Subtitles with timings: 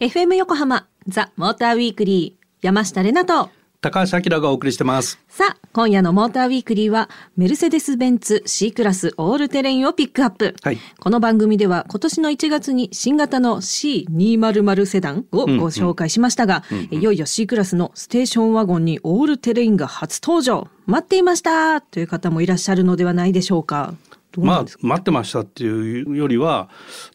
[0.00, 3.48] FM 横浜ザ・モーターウィークリー山下れなと。
[3.80, 5.20] 高橋明がお送りしてます。
[5.28, 10.78] さあ今夜のモーターウィークリーはメルセデス・ベンツ C クラスオールテレインをピックアップ、はい。
[10.98, 20.66] この番組では今年の1月に新型の C200 セダンをご紹介しましたが、いよいよ C クラスのステーションワゴンにオールテレインが初登場。
[20.86, 21.80] 待っていました。
[21.80, 23.94] という方もいらっしゃるのではないでしょうか
[24.40, 26.68] まあ待ってましたっていうよりは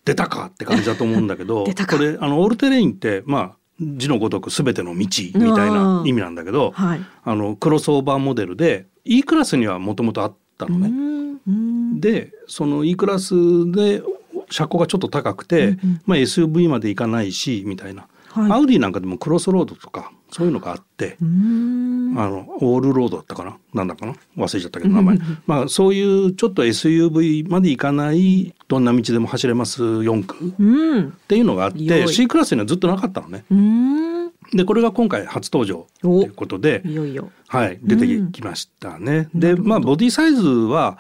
[0.06, 3.52] 出たかって感じだと思うんだけど これあのオールテレインってまあ
[3.82, 5.08] 字のごとく全ての道み
[5.56, 7.02] たいな意味なんだけどはい。
[7.24, 10.90] あのクロスオーバーモデルで E クラスにはもともとあったのね。
[10.90, 11.40] うん。
[11.48, 12.00] うん。
[12.02, 14.04] でその E クラスで
[14.50, 18.52] 車高がちょっと高くて、まあ、SUV までいかないしみたいな、はい。
[18.52, 22.16] アウディなんかでもクロスロードとかそういうのがあって、うん。
[22.18, 23.58] あのオールロードだったかな？
[23.74, 24.14] なんだかな？
[24.38, 25.18] 忘れちゃったけど名前。
[25.46, 31.12] まあそういうちょっと SUV まで行かないどんな道でも走れます4区っうん。
[31.28, 33.46] ていうのがあって C クラスにはずっとなかったのね。
[33.50, 34.30] うん。
[34.52, 37.32] でこれが今回初登場ということでいよいよ。
[37.48, 39.30] はい、出てきましたね。
[39.34, 40.98] で、まあボディサイズは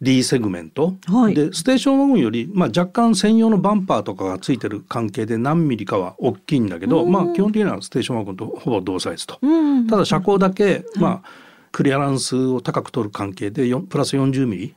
[0.00, 9.38] D セグメント、はいでステーションワゴンより、まあ、若干専用のバンパーとかがついてる関係で何ミリかは大きいんだけど、まあ基本的にはステーションワゴンとほぼ同サイズと。
[9.40, 14.74] うんただ車高だけ、まあクリアランスを高く取る関係でよプラス40ミリ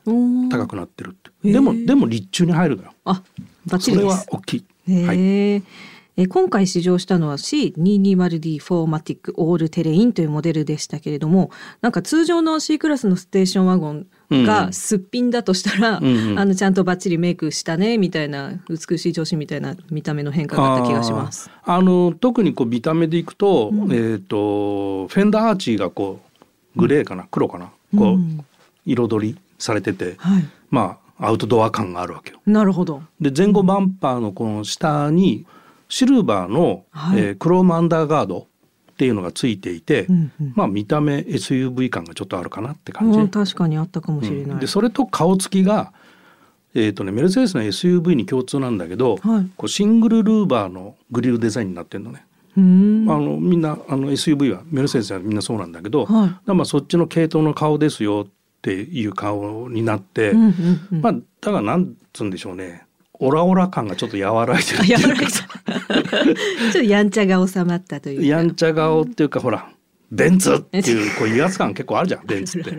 [0.50, 1.50] 高くなってるって。
[1.50, 2.92] でもでも立駐に入るのよ。
[3.04, 3.22] あ
[3.66, 4.64] バッチそれは大きい。
[4.88, 5.62] へはい。
[6.20, 21.50] ええ今回試乗したのは C220D 4MATIC オールテレインというモデルでしたけれどもなんか通常の C クラスのステーションワゴンがすっぴんだとしたら、んうんあのちゃんとバッチリメイクしたねみたいな美しい女子みたいな見た目の変化があった気がします。
[21.64, 26.20] あの特にこう見た目でいくと、えっ、とフェンダーアーチがこ
[26.76, 28.44] うグレーかな、黒かなこう、うん
[28.86, 32.40] 彩りされてて、はい、まあアウトドア感があるわけよ。
[32.46, 33.02] なるほど。
[33.20, 35.46] で前後バンパーのこの下に
[35.90, 37.20] シルバーの、はい。
[37.20, 38.46] えークロームアンダーガード
[38.92, 40.52] っていうのがついていて、うんうん。
[40.54, 43.18] まあ見た目 SUV 感がちょっとあるかなって感じ。
[43.18, 44.50] うん確かにあったかもしれない。
[44.52, 44.58] うん。
[44.60, 45.92] でそれと顔つきが、
[46.74, 49.50] えーとね、メルセデスの SUV に共通なんだけど、はい。
[49.56, 52.24] こうシングルルーバーのグリルデザインになってるのね。
[52.56, 56.52] あのみんなあの SUV はメルセデスはみんなそうなんだけど、はい。
[56.52, 61.00] まあそっちの系統の顔ですよっていう顔になって、うんうんうん。
[61.02, 62.86] まあだからなんつうんでしょうね
[63.20, 65.30] オラオラ感がちょっと和らいでるっていうか。
[65.30, 68.26] ちょっとやんちゃが収まったというか。
[68.26, 69.68] やんちゃ顔っていうかほら
[70.10, 72.70] ベンツっていうこう威圧感結構あるじゃんベンツって。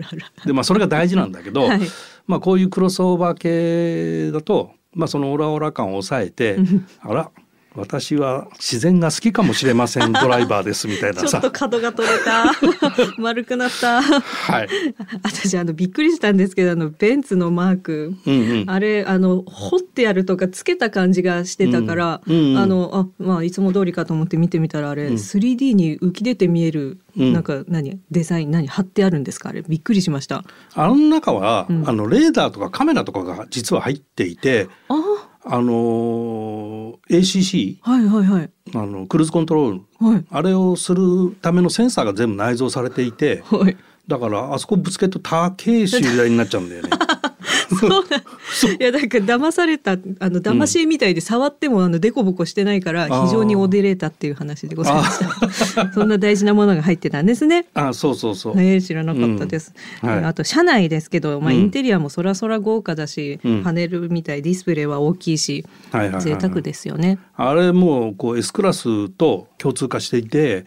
[0.44, 1.80] でまあそれが大事なんだけど、はい。
[2.26, 6.58] まあこういうクロスオーバー系だと、まあ、そのオラオラ感を抑えて
[7.00, 7.30] あら
[7.74, 11.28] 私は自然が好きかもしれません ドライバーですみたいなさ。
[11.28, 11.50] ちょっと。
[11.50, 12.52] 角が取れた。
[13.18, 14.02] 丸くなった。
[14.02, 14.68] はい、
[15.22, 18.70] 私あのびっくりしたんですけどあのベンツのマーク、うんうん。
[18.70, 22.50] あれあの彫ってあるとかつけた感じがしてたから、うんうん。
[22.52, 25.14] うんあのあまあいつも通りかと思って見てみたらあれ、ん。
[25.14, 27.32] 3D に浮き出て見える、うん。
[27.32, 29.48] なんか何デザイン何貼ってあるんですか？
[29.48, 30.44] あれびっくりしました。
[30.74, 31.88] あの中は、うん。
[31.88, 38.50] あのレーダーとかカメラとかが実は入っていて、ああのー ACC はいはいはい。
[38.74, 40.06] あのクルーズコントロール。
[40.06, 40.24] はい。
[40.30, 43.76] あれをするためのセンサーが全部内蔵されていてはい。
[44.06, 46.90] だからあそこぶつけると高い修理代になっちゃうんだよね。
[47.76, 48.02] そうなん
[48.80, 55.92] いやなんか騙されたあの騙し絵みたいで触ってもあのデコボコしてないから非常に驚いたっていう話でございました。
[55.94, 57.66] そんな大事なものが入ってたんですね。
[57.74, 58.56] あそうそうそう。
[58.56, 59.72] ね知らなかったです。
[60.02, 67.18] うんはいあと車内ですけど、まあうんインテリアもそらそら豪華だし、うんパネルみたいディスプレイは大きいし、はいはいはいはい贅沢ですよね。
[67.36, 70.64] あれもうこう S クラスと共通化していて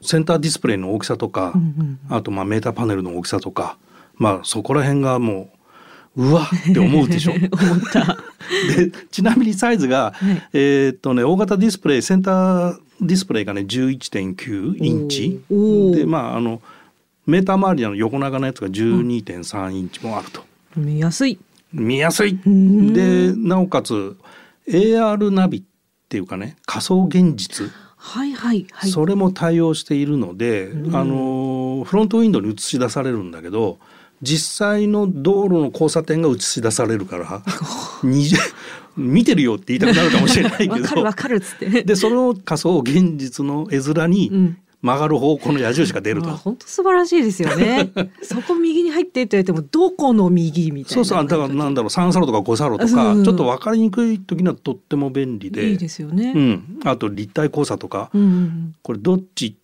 [0.00, 3.78] センターディスプレイの大きさとか、うんうんあとまあメーターパネルの大きさとか
[4.16, 5.50] まあそこら辺がも
[6.16, 7.32] ううわって思うでしょ？
[7.36, 7.48] 思っ
[7.92, 8.16] た。
[8.76, 15.40] でちなみにサイズが、はいえーっとね大型ディスプレイセンターディスプレイがね11.9インチ
[15.96, 16.60] でまああの
[17.26, 20.44] メーター周りの横長のやつが12.3インチもあると。
[20.76, 21.38] 見やすい。
[21.72, 24.16] 見やすいんでなおかつ
[24.68, 25.62] AR ナビっ
[26.08, 28.90] ていうかね仮想現実、はいはいはい。
[28.90, 33.78] それも対応しているので、うんあのフロントウィンドウに映し出されるんだけど
[34.24, 37.42] 実際の道路の交差点が映し出されるから
[38.96, 41.82] 見てるよって言いたくなるかもしれないけ わかるわどかるっつって。
[41.82, 46.28] でその仮想現実の絵面にうん曲がる方向の矢印が出ると。
[46.28, 47.90] あ本当素晴らしいですよね。
[48.20, 50.94] そこ右に入ってって言われてもどこの右みたいな。
[50.94, 56.34] そうそうだからなんだろう3サロとか5サロとか、うんちょっと分かりにくい時にはとっても便利でいいですよね。
[56.36, 59.56] うん、あと立体交差とか、うんうんこれどっち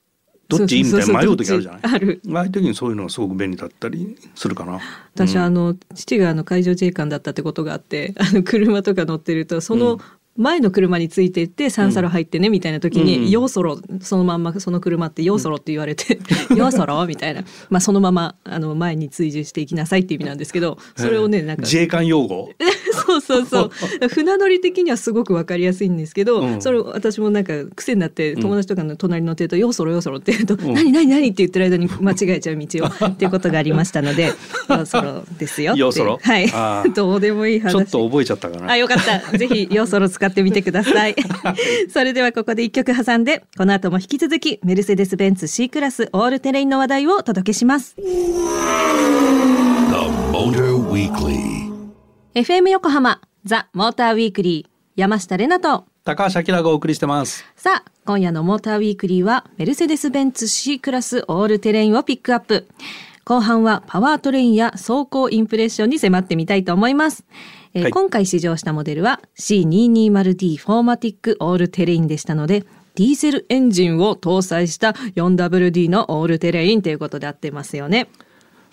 [0.59, 0.77] どっち？
[0.77, 1.81] いいみたいな迷う時あるじゃない？
[1.83, 2.21] ある。
[2.35, 4.79] ああいう時にそういうのがすごく便利だったりするかな。
[5.15, 9.99] 私、あの父があの海上自衛官だったってことがあってあの車とか乗ってるとその、
[10.37, 13.31] 前の車についてって三サロ入ってねみたいな時に「うん。
[13.31, 16.19] ようそろ」そのまんまその車って「ようそろ」って言われて
[16.57, 22.49] 「ようそろ」みたいな、まあ、そのままあの前に追従していきなさいっていう意味なんですけどそれをねなんか自衛官用語？
[23.07, 23.61] そうそうそ
[24.05, 34.25] う船乗り的にはすごくわかりやすいんですけど、うんそれを私もなんか癖になって友達とかの隣に乗ってると「ようそろようそろ」って言うと「ん何何何?」って言ってる間に 間違えちゃう道をっていうことがありましたので
[34.69, 36.19] 「ようそろですよ」ようそろ？
[36.23, 36.51] はい
[36.95, 38.99] どうでもいい話ちょっと覚えちゃったかなあ、よかっ
[39.31, 39.39] た。
[39.39, 41.15] ぜひ、ようそろ使ってみてください。
[41.93, 47.95] それではここで一曲挟んで、この後も引き続き、メルセデス・ベンツ C クラスオールテレインの話題をお届けします。
[47.97, 48.03] The
[50.33, 51.70] Motor Weekly.
[52.33, 62.69] FM 横浜、ザ・モーターウィークリー、山下れなと、高橋明がお送りしてますさあ、今夜のモーターウィークリーは、メルセデス・ベンツ C クラスオールテレインをピックアップ。
[63.25, 67.25] 後半はパワートレインや走行インプレッションに迫ってみたいと思います。
[67.75, 72.61] えーはい今回試乗したモデルは C220D 4MATIC オールテレインでしたので、
[72.95, 78.09] ディーゼルエンジンを搭載した 4WD のオールテレインということで合ってますよね。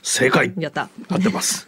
[0.07, 0.53] 正解。
[0.57, 0.89] やった。
[1.09, 1.67] 合ってます。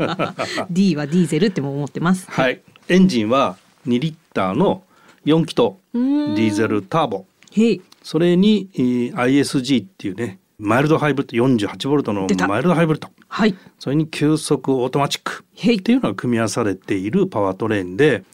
[0.70, 2.26] D はディーゼルっても思ってます。
[2.30, 2.62] はい。
[2.88, 4.82] エンジンは2リッターの
[5.26, 7.82] 4気筒ディーゼルターボへい。
[8.02, 13.54] それに、えー ISG っていうねマイルドハイブリッド48ボルトのマイルドハイブリッドはい。
[13.78, 15.76] それに急速オートマチックへい。
[15.76, 18.24] っていうのが組み合わされているパワートレーンで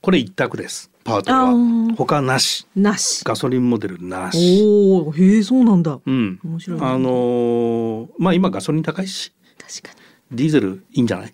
[0.00, 3.24] これ一択ですパワートはー他なしなし。
[3.24, 5.98] ガソリンモデルなしおお、へえ、そうなんだ。
[6.04, 9.94] うん面白いあのーまあ今ガソリン高いし確か
[10.30, 11.32] ディーゼルいいんじゃない？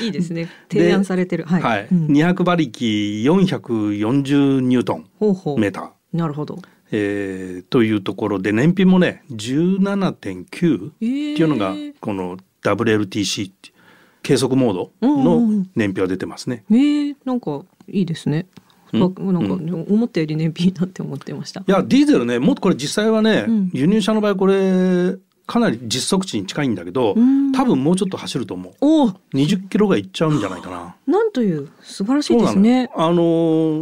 [0.00, 0.04] に。
[0.04, 0.48] いいですね。
[0.70, 1.44] 提案されてる。
[1.44, 1.62] はい。
[1.62, 5.58] はい、うん200馬力440ニュートンほうほう。
[5.58, 6.58] メーター、なるほど。
[6.92, 13.50] えーというところで燃費もね17.9ってえーいうのがこの WLTC
[14.22, 16.64] 計測モードのん燃費は出てますね。
[16.70, 18.46] えー、なんかいいですね。
[18.92, 21.60] なんか思ったより燃費いいなって思ってました。
[21.60, 25.16] いやディーゼルねもっとこれ実際はね、うん輸入車の場合これ
[25.46, 30.94] かなり実測値に近いんだけどうん多分もうちょっと走ると思うおお、20キロがいっちゃうんじゃないかな。
[31.06, 32.90] なんという素晴らしいですねよ。
[32.94, 33.14] あの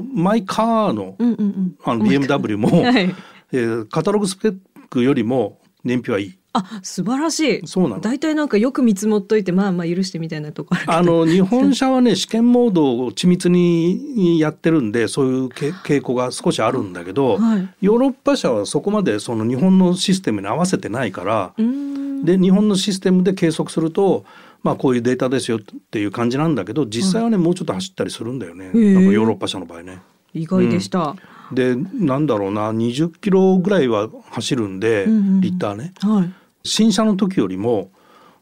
[0.03, 1.77] ーマイカーの,、うんうんうん。
[1.85, 3.15] あの BMW も、はい。
[3.53, 4.57] えーカタログスペッ
[4.89, 6.39] クよりも燃費はいい。
[6.55, 7.67] あ、素晴らしい。
[7.67, 22.25] そうなの大体なんかよく見積もっといて、まあまあ許してみたいなとこあの 日本車はね試験モードを緻密にやってるんでそういうけ傾向が少しあるんだけど、はいヨーロッパ車はそこまでその日本のシステムに合わせてないから、うーん。
[22.25, 24.25] で日本のシステムで計測すると
[24.63, 30.01] まあこういうデータですよっていう感じなんだけど実際はね、もうちょっと走ったりするんだよね、へえなんかヨーロッパ車の場合ね。
[30.35, 31.17] 意外でした。
[31.53, 36.42] でなんだろうな20キロぐらいは走るんで、うんうんうんリッターねはい。
[36.65, 37.91] 新車の時よりも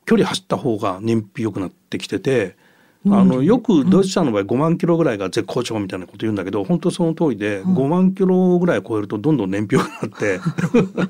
[0.06, 2.56] 距離走った方が燃費良くなってきてて
[3.06, 3.28] あなん。
[3.28, 10.40] でのよくドイツ車の場合5万キロぐらいが絶好調みたいなこと言うんだけど本当その通りで5万キロぐらい超えるとどんどん燃費良くなって。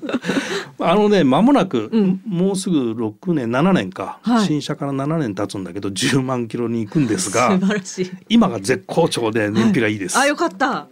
[0.82, 2.20] あのね間もなく、うん。
[2.26, 4.46] もうすぐ6年7年か、はい。
[4.46, 8.10] 新車から7年経つんだけど10万キロに行くんですが素晴らしい。
[8.28, 10.18] 今が絶好調で燃費がいいです。
[10.18, 10.86] あ、よかった。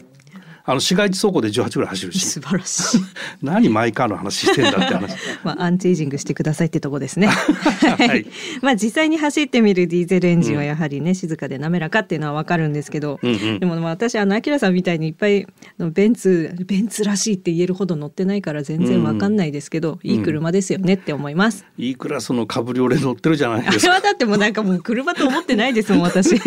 [0.68, 3.00] あの市街地走行で18ぐらい走るし素晴らしい。
[3.42, 5.16] 何マイカーの話してんだって話。
[5.42, 7.28] まあ、アンチエイジングしてくださいってとこですね。
[7.96, 8.26] はい
[8.60, 21.64] まあ、実際に走ってみるディーゼルエンジンはやはりね、静かで滑らかっていうのはわかるんですけど、うんうんでもまあ私、あの、アキラさんみたいにいっぱい、あのベンツ、ベンツらしいって言えるほど乗ってないから全然わかんないですけど、いい車ですよねって思います。
[21.78, 23.92] E クラスのカブリオレ乗ってるじゃないあですか。
[23.94, 26.38] れはだってもうなんかもう車と思ってないですもん、私。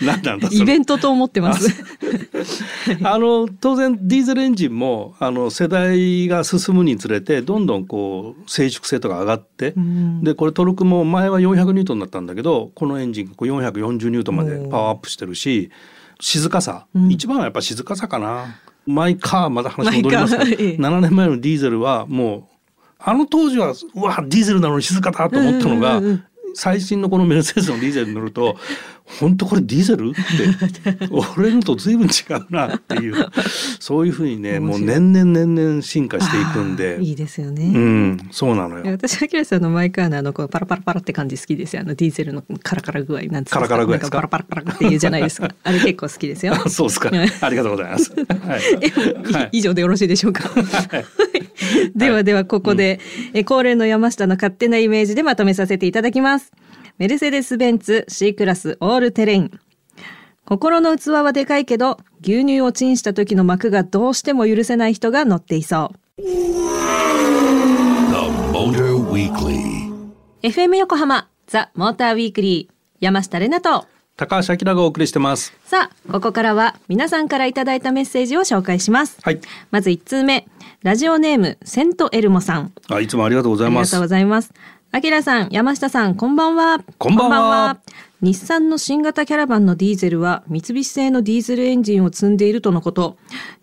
[0.00, 1.68] 何なんだイベントと思ってます。
[3.04, 10.22] あの当然ディーゼルエンジンもあの世代が進むにつれてどんどんこう静粛性とか上がって、ん。
[10.22, 15.70] でこれトルクも前は400ニュートンだったんだけどこのエンジンがこう440ニュートンまでパワーアップしてるし
[16.20, 17.10] 静かさ、うん。
[17.10, 18.56] 一番はやっぱ静かさかな。
[18.84, 20.76] マイカーまだ話戻りますけどマイカーええ。
[20.76, 22.52] 7年前のディーゼルはもう
[22.98, 26.00] あの当時はうわディーゼルなのに静かだと思ったのが、
[26.54, 28.56] 最新のこのメルセデスのディーゼルに乗ると
[29.04, 30.10] 本当これディーゼル？
[30.10, 31.06] って
[31.38, 33.14] 俺のと随分違うなっていう
[33.78, 37.64] そういうふうにねもう年々年々進化していくんでいいですよね。
[37.74, 38.84] うんそうなのよ。
[38.92, 41.82] 私、アキラさんのマイカーのあの、こうパラパラパラって感じ好きですよ。
[41.82, 44.16] あの、ディーゼルのカラカラ具合なんですかカラカラ具合ですか？
[44.18, 45.48] パラパラパラって言うじゃないですか。
[45.62, 46.54] あれ結構好きですよ。
[46.54, 47.10] あ そうですか。
[47.10, 48.12] はいありがとうございます。
[48.14, 49.32] はい。
[49.32, 50.50] はい以上でよろしいでしょうか？
[51.94, 53.00] ではではここで、
[53.34, 56.52] え恒例の山下の勝手なイメージでまとめさせていただきます。
[56.98, 59.50] メルセデス・ベンツ C クラスオールテレイン。
[60.44, 66.22] 心の器はでかいけど、牛乳をチンした時の膜がどうしても許せない人が乗っていそう。
[66.22, 66.28] The
[68.52, 69.90] Motor Weekly.
[70.42, 73.86] FM 横浜ザ・モーターウィークリー山下れなと。
[74.16, 75.54] 高橋明がお送りしてます。
[75.64, 79.18] さあここからは皆さんからいただいたメッセージを紹介します。
[79.22, 79.40] はい。
[79.70, 80.46] まず1通目。
[80.82, 82.72] ラジオネームセントエルモさん。
[82.90, 83.94] あいつもありがとうございます。
[83.94, 84.52] ありがとうございます。
[84.94, 86.80] あきらさん、山下さん、こんばんは。
[86.98, 87.78] こんばんは
[88.20, 93.16] 日産の新型キャラバンのディーゼルは三菱製のディーゼルエンジンを積んでいるとのこと。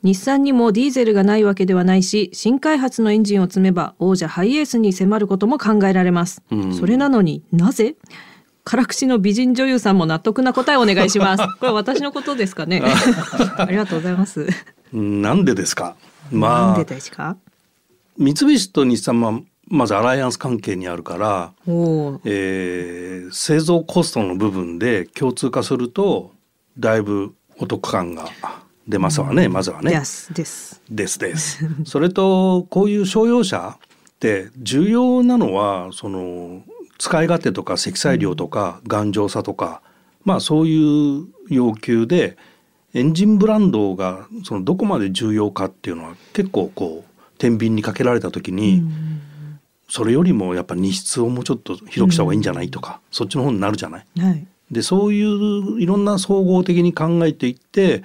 [0.03, 6.41] 日産にもディーゼルがないわけではないし、新開発のエンジンを積めば王者ハイエースに迫ることも考えられます。
[6.77, 7.95] それなのになぜ？
[8.65, 11.43] 辛口の美人女優さんも納得な答えをお願いします。
[11.61, 12.81] これ私のことですかね？
[13.57, 14.47] ありがとうございます。
[14.91, 15.95] なんでですか？
[16.31, 17.37] なんまあでですか？
[18.17, 21.53] 三菱と日産はまずアライアンス関係にあるから。
[22.25, 26.31] えー製造コストの部分で共通化すると
[26.77, 28.29] だいぶお得感が
[28.87, 29.91] 出ますわね、まずはね。
[29.91, 30.81] ですです。
[30.89, 31.59] ですです。
[31.85, 36.63] それとこういう商用車って重要なのはその
[36.97, 39.81] 使い勝手とか積載量とか頑丈さとか、
[40.23, 42.37] まあそういう要求で
[42.93, 48.83] エンジンブランドがそのどこまで重要かっていうのは結構こう天秤にかけられた時に、
[49.89, 54.05] それよりもやっぱ荷室をもうちょっと広くした方がいいんじゃないとか、そっちの方になるじゃない？
[54.19, 54.47] はい。
[54.71, 58.03] でそういういろんな総合的に考えていって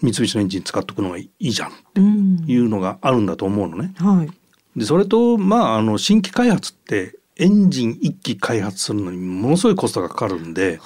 [0.00, 2.44] 三菱のエンジン使っとくのがいいじゃんうん。
[2.46, 3.92] いうのがあるんだと思うのね。
[3.98, 4.30] はい。
[4.78, 10.80] でそれとまああの新規開発ってエンジン一機開発するのにものすごいコストがかかるんで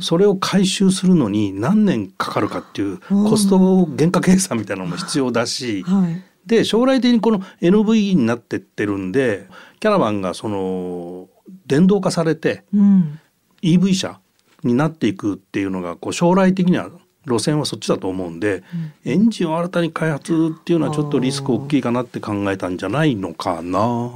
[0.00, 6.22] それを回収するのに何年かかるかっていうコスト原価計算みたいなのも必要だしはい。
[6.50, 9.46] で将来的にこの NV になってってるんで
[9.78, 11.28] キャラバンがその
[11.66, 13.20] 電動化されてうん。
[13.62, 14.18] EV 車
[14.64, 16.90] になっていくっていうのがこう将来的には
[17.26, 18.62] 路線はそっちだと思うんで、
[19.04, 24.10] エンジンを新たに開発っていうのはちょっとリスク大きいかなって考えたんじゃないのかな。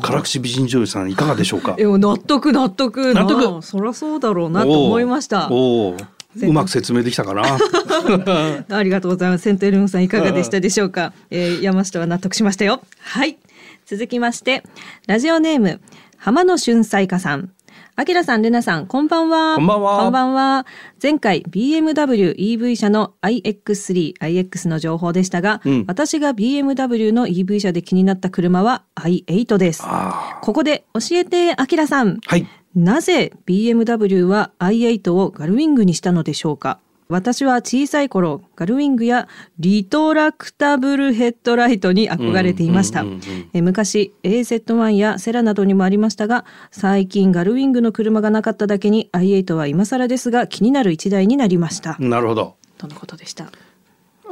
[0.00, 1.74] 辛口美人女優さんいかがでしょうか？
[1.78, 3.12] え、納得納得。
[3.12, 5.48] 納得そりゃそうだろうなと思いました。
[5.50, 5.96] おお、
[6.42, 7.42] うまく説明できたかな。
[8.76, 9.42] ありがとうございます。
[9.44, 11.12] セントエルムさんいかがでしたでしょうか？
[11.30, 12.82] えー、山下は納得しましたよ。
[13.00, 13.38] はい。
[13.86, 14.62] 続きまして、
[15.06, 15.80] ラジオネーム
[16.16, 17.50] 浜野俊彩花さん。
[17.96, 19.54] あきらさん、れなさん、こんばんは。
[19.54, 20.66] こんばんはこんばんは。
[21.00, 29.82] 前回 BMW EV 車の iX3、iX の情報でしたが、うん私が BMW の EV 車で気になった車は i8 です。
[29.84, 32.18] あここで教えて、あきらさん。
[32.26, 32.46] はい。
[32.74, 36.78] なぜ BMW は i8 をガルウィングにしたのでしょうか？
[37.08, 39.28] 私は小さい頃ガルウィングや
[39.58, 43.02] リトラクタブルヘッドライトに憧れていました。
[43.02, 51.96] うんうんうんうんえ昔 AZ1 やセラなどにもありましたが最近ガルウィングの車がなかっただけに i8 は今更ですが気になる一台になりました。
[52.00, 52.56] なるほど。
[52.78, 53.52] とのことでした？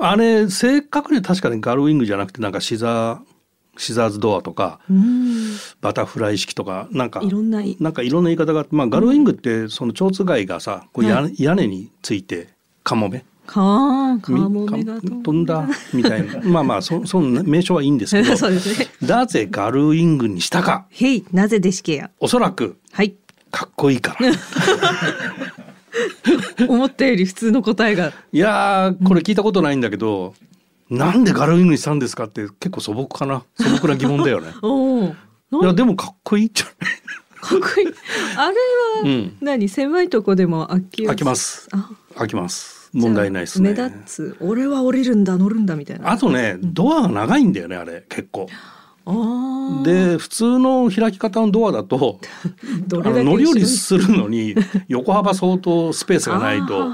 [0.00, 3.18] あれ正確には確かにガルウィングじゃなくてなんかシザー
[3.76, 5.56] シザーズドアとかうーん。
[5.80, 7.76] バタフライ式とかなんかいろんない。
[7.80, 12.48] なんかいろんな言い方があって、まあ、ガルウィングってその蝶つがいがさこう屋,、は屋根について
[12.84, 13.24] カモメ。
[13.44, 16.40] かーカみモメがか飛んだみたいな。
[16.48, 18.86] まあまあそその名称はいいんですけど そうですね。
[19.00, 20.86] なぜガルウィングにしたか？
[20.90, 22.10] へいなぜでしけや？
[22.20, 23.14] おそらくはい。
[23.50, 24.30] かっこいいから。
[26.68, 28.12] 思ったより普通の答えが。
[28.32, 30.34] いやーこれ聞いたことないんだけど、
[30.92, 34.52] なんでガルウィングにしたんですかって結構素朴かな素朴な疑問だよね。
[35.52, 36.66] いやでもかっこいいじゃ
[37.40, 37.88] かっこいい。
[38.36, 38.54] あれ
[39.00, 39.12] は、ない。
[39.12, 39.36] うん。
[39.40, 39.68] 何？
[39.68, 41.68] 狭いとこでも開き開きます。
[41.72, 42.90] あ開きます。
[42.92, 43.74] 問題ないですね。
[43.74, 44.36] 目立つ。
[44.40, 46.10] 俺は降りるんだ乗るんだみたいな。
[46.10, 48.48] あとね、ドアが長いんだよねあれ結構。
[49.84, 52.20] で普通の開き方のドアだと
[52.88, 54.54] 乗り降りするのに
[54.86, 56.88] 横幅相当スペースがないと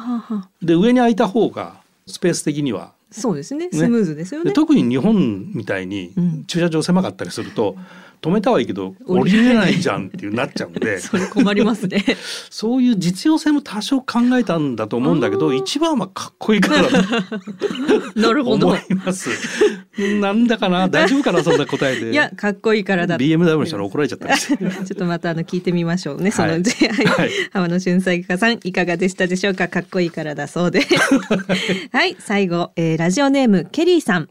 [0.62, 1.75] で上に開いた方が
[2.07, 3.69] スペース的にはそうですね。
[3.73, 4.50] スムーズですよね。
[4.50, 7.77] で特に日本みたいにうん駐車場狭かったりすると
[8.21, 12.05] 止めたはいいけど降りれないじゃんっていうなっちゃうんで それ困りますね。
[12.51, 17.09] そういう実用性も多少考えたんだと思うんだけど一番はかっこいいからだと
[18.21, 18.77] なるほど思。
[18.77, 19.31] います。
[20.21, 20.89] なんだかな？
[20.89, 21.43] 大丈夫かな？
[21.43, 22.11] そんな答えで。
[22.13, 23.17] いや、かっこいいからだ。
[23.19, 24.37] BMW の人に怒られちゃった。
[24.37, 26.31] ちょっとまたあの聞いてみましょうね。
[26.31, 29.69] そのうち、はいはい浜野俊彩花さんいかがでしたでしょうか？
[29.69, 30.83] かっこいいからだそうで。
[31.93, 34.29] はい、最後、えーラジオネームケリーさん。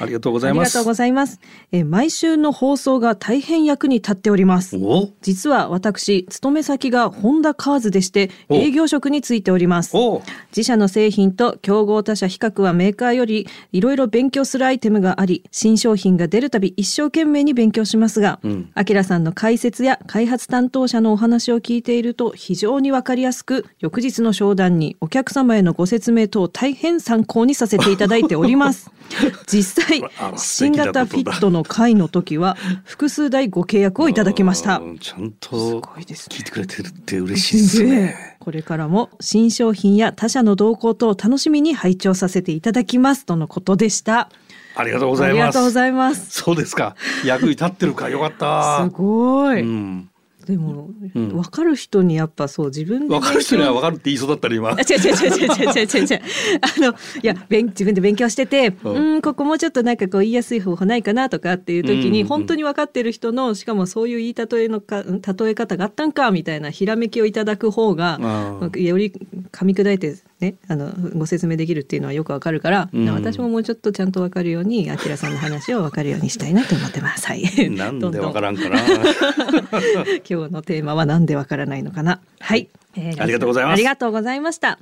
[0.00, 1.40] ありがとうございますありがとうございます。
[1.72, 4.76] えー毎週の放送が大変役に立っております。
[4.76, 5.10] お？
[5.22, 9.96] 実は私、勤め先がホンダカーズでして、お営業職についております。
[9.96, 10.22] お
[10.56, 28.90] 自社の製品と競合他社比較はメーカーよりいろいろ勉強するアイテムがあり、新商品が出るたび一生懸命に勉強しますがうん、アキラさんの解説や開発担当者のお話を聞いていると非常にわかりやすく、翌日の商談にお客様へのご説明等大変参考にさせていただいております。
[29.46, 30.02] 実際
[30.36, 34.92] 新型フィットの会の時は複数台ご契約をいただきましたう。
[34.92, 38.36] んちゃんすと聞いてくれてるって嬉しいですね。
[38.40, 44.30] これからも新商品や他社の動向等を楽しみに拝聴させていただきますとのことでした。
[44.74, 45.34] ありがとうございます。
[45.34, 46.30] ありがとうございます。
[46.30, 46.96] そうですか。
[47.24, 48.84] 役に立ってるかよかった。
[48.84, 49.62] すごい。
[49.62, 50.09] うん。
[50.50, 51.28] でも、うん。
[51.28, 54.70] 分かる人にやっぱそう自分でわかる人にはわかかるって言いそうだったら今。
[54.70, 54.72] あ。
[54.72, 56.06] 違う違う違う違う違う違う。
[56.06, 56.20] 違う
[56.60, 69.10] あのいや勉自分で勉強しててううんんここもうちょっとなんかこう言いやすい方法ないかなとかっていう時うんうん本当に分かってる人のしかもそういう言い例えのかうん例え方があったんかみたいなひらめきをいただく方があより
[69.52, 77.26] 噛み砕いてねあのご説明できるっていうのはよくわかるから、うん私ももうちょっとちゃんとわかるようにあきらさんの話をわかるようにしたいなと思ってます。
[77.26, 77.42] はい。
[77.70, 78.78] なんでわからんかな。
[80.28, 82.20] 今日のテーマはなんでわからないのかな。
[82.38, 84.78] はい、えーありがとうございますありがとうございました。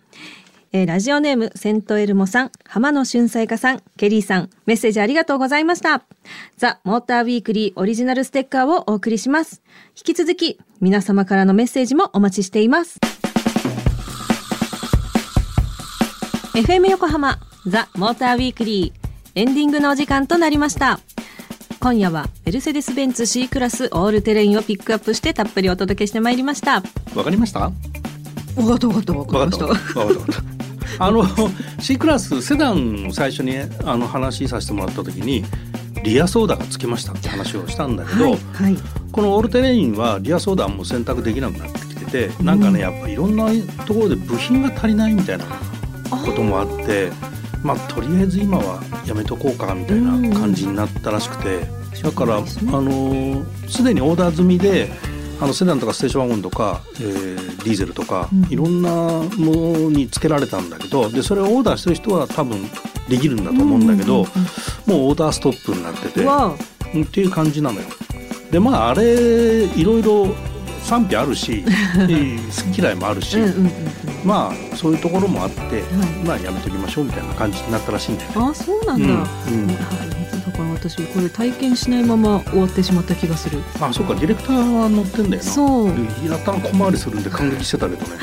[0.72, 6.02] えーラジオネームセントエルモさん、浜野俊彩花さん、ケリーさん、メッセージありがとうございました。
[6.58, 9.62] ザ・モーターウィークリーオリジナルステッカーをお送りします。
[9.96, 13.00] 引き続き皆様からのメッセージもお待ちしています。
[16.58, 17.38] FM 横浜
[17.68, 20.98] ザ・モーターウィークリーエンディングのお時間となりました
[21.78, 26.82] 今夜はメルセデス・ベンツ C クラスオールテレインをピックアップしてたっぷりお届けしてまいりました
[27.14, 27.70] わかりました？
[28.56, 29.66] 分かった分かった分わかった。
[29.66, 30.00] わかった。
[30.00, 30.16] わかっ
[30.98, 31.04] た。
[31.04, 31.24] あの
[31.78, 35.44] C クラスセダンを最初にあの話させてもらった時に
[36.02, 38.76] リアソーダがつきましたって話をしたんだけど、はい、はい、
[39.12, 43.46] このオールテレインはリアソーダも選択できなくなってきてて、なんかねやっぱいろんな
[43.86, 45.44] ところで部品が足りないみたいな
[46.10, 47.10] こともあって
[47.62, 51.66] まあとりあえず今はやめとこうかみたいな感じになったらしくて、
[52.02, 54.90] だからあのすでにオーダー済みで
[55.40, 58.52] あのセダンとかステーションワゴンとか、えーディーゼルとか、うん。
[58.52, 62.62] いろんなものにつけられたんだけどでそれをオーダーしてる人は多分
[63.08, 66.24] できるんだと思うんだけど、もうオーダーストップになってて。
[67.02, 67.86] っていう感じなのよ。
[68.50, 70.28] でまああれいろいろ
[70.82, 73.72] 賛否あるし 好き嫌いもあるし、うんうんうん
[74.24, 75.82] まあそういうところもあって、い
[76.24, 78.36] まあやめときましょうみたいな感じになったらしいんだよね。
[78.50, 79.16] あそうなんだ、うんう
[79.64, 80.17] ん
[80.58, 83.60] から私これ体験しないまま終わってしまった気がする。
[83.80, 85.42] あそうかディレクターは乗ってんだよな。
[85.42, 85.88] そう。
[85.88, 88.16] やったら小回りするんで感激してたけどね。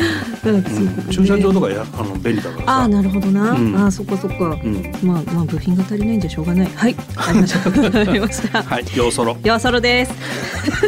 [0.45, 1.09] うん。
[1.09, 2.63] 駐車場とかやあの便利だからさ。
[2.67, 3.75] ああなるほどな、うん。
[3.77, 4.91] ああそっかそっか、うん。
[5.01, 6.67] まあまあ部品が足りないんじゃしょうがない。
[6.75, 6.95] はい。
[7.15, 8.63] ありましたありました。
[8.63, 9.37] はい、ようそろ。
[9.43, 10.11] よそろです。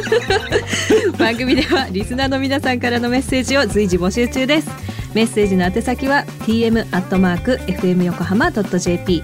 [1.17, 4.87] 番組ではリスナーの皆さんからのメッセージを随時募集中です。
[5.13, 9.23] メッセージの宛先は tm アットマーク fm 横浜 .jp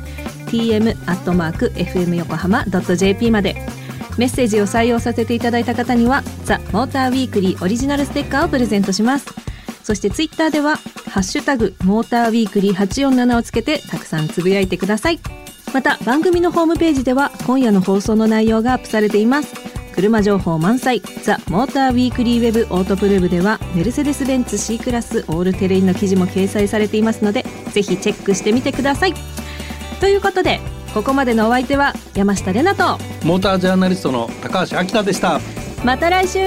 [0.54, 3.56] tm アットマーク fm 横浜 .jp まで。
[4.18, 9.26] メッセージを採用させていただいた方にはザ・モーターウィークリーオリジナルステッカーをプレゼントします。
[9.84, 10.78] そしてツイッターでは
[11.10, 15.20] ハッシュタグモーターウィークリー847をつけてたくさんつぶやいてください。
[15.74, 19.56] また番組のホームページでは今夜の放送の内容がアップされています。
[19.96, 29.14] 車情報満載ザ・モーターウィークリーウェブオートプルーブではメルセデス・ベンツ C クラスオールテレインの記事も掲載されていますのでぜひチェックしてみてください。
[30.04, 30.60] ということで
[30.94, 35.40] ここまでのお相手は山下れなとモータージャーナリストの高橋明でした。
[35.86, 36.40] また来週